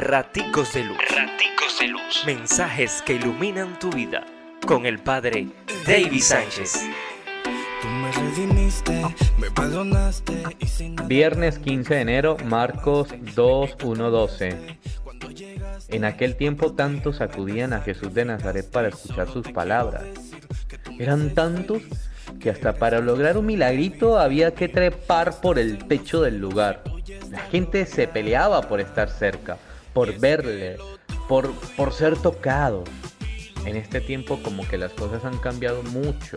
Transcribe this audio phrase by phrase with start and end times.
[0.00, 0.96] Raticos de Luz.
[1.14, 2.22] Raticos de Luz.
[2.24, 4.24] Mensajes que iluminan tu vida.
[4.66, 5.48] Con el Padre
[5.86, 6.86] David Sánchez.
[11.04, 14.78] Viernes 15 de enero, Marcos 2, 1, 12.
[15.88, 20.04] En aquel tiempo tantos acudían a Jesús de Nazaret para escuchar sus palabras.
[20.98, 21.82] Eran tantos
[22.40, 26.84] que hasta para lograr un milagrito había que trepar por el techo del lugar.
[27.30, 29.58] La gente se peleaba por estar cerca,
[29.92, 30.76] por verle,
[31.28, 32.84] por, por ser tocado.
[33.66, 36.36] En este tiempo como que las cosas han cambiado mucho.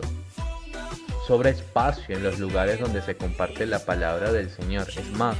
[1.26, 4.86] Sobra espacio en los lugares donde se comparte la palabra del Señor.
[4.90, 5.36] Es más,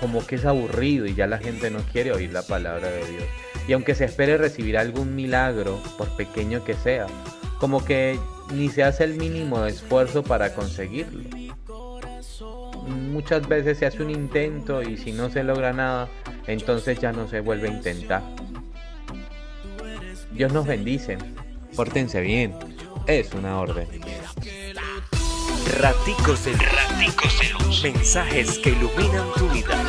[0.00, 3.24] como que es aburrido y ya la gente no quiere oír la palabra de Dios.
[3.66, 7.06] Y aunque se espere recibir algún milagro, por pequeño que sea,
[7.58, 8.18] como que
[8.52, 11.28] ni se hace el mínimo de esfuerzo para conseguirlo.
[12.86, 16.08] Muchas veces se hace un intento y si no se logra nada,
[16.48, 18.22] entonces ya no se vuelve a intentar.
[20.32, 21.18] Dios nos bendice.
[21.76, 22.54] Pórtense bien.
[23.06, 23.86] Es una orden.
[25.78, 27.82] Raticos de Raticos de Luz.
[27.82, 29.87] Mensajes que iluminan tu vida.